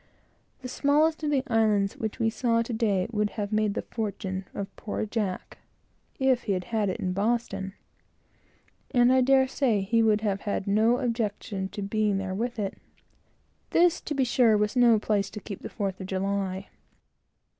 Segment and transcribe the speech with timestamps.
[0.63, 4.75] The smallest of the islands which we saw today would have made the fortune of
[4.75, 5.59] poor Jack,
[6.17, 7.73] if he had had it in Boston;
[8.89, 12.79] and I dare say he would have had no objection to being there with it.
[13.69, 16.69] This, to be sure, was no place to keep the fourth of July.